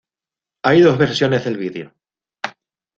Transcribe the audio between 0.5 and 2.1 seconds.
Hay dos versiones del vídeo.